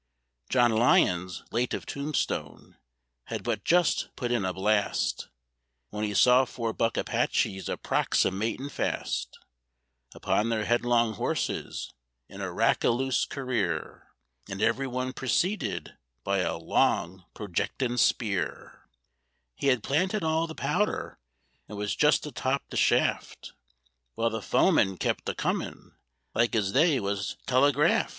John 0.49 0.71
Lyons, 0.71 1.43
late 1.51 1.75
of 1.75 1.85
Tombstone, 1.85 2.75
had 3.25 3.43
but 3.43 3.63
just 3.63 4.09
put 4.15 4.31
in 4.31 4.43
a 4.45 4.51
blast, 4.51 5.29
When 5.89 6.03
he 6.03 6.15
saw 6.15 6.43
four 6.45 6.73
buck 6.73 6.97
Apaches 6.97 7.69
approximatin' 7.69 8.71
fast 8.71 9.37
Upon 10.15 10.49
their 10.49 10.65
headlong 10.65 11.13
horses 11.13 11.93
in 12.27 12.41
a 12.41 12.51
rackaloose 12.51 13.25
career, 13.25 14.07
And 14.49 14.59
every 14.59 14.87
one 14.87 15.13
preceded 15.13 15.99
by 16.23 16.39
a 16.39 16.57
long 16.57 17.25
projectin' 17.35 17.99
spear: 17.99 18.89
He 19.53 19.67
had 19.67 19.83
planted 19.83 20.23
all 20.23 20.47
the 20.47 20.55
powder, 20.55 21.19
and 21.69 21.77
was 21.77 21.95
just 21.95 22.25
atop 22.25 22.63
the 22.71 22.75
shaft, 22.75 23.53
While 24.15 24.31
the 24.31 24.41
foemen 24.41 24.97
kept 24.97 25.29
a 25.29 25.35
comin' 25.35 25.91
like 26.33 26.55
as 26.55 26.73
they 26.73 26.99
was 26.99 27.37
telegrapht. 27.45 28.09